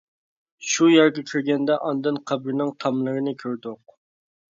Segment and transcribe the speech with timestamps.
[0.69, 3.95] شۇ يەرگە كىرگەندە ئاندىن قەبرىنىڭ تاملىرىنى كۆردۇق.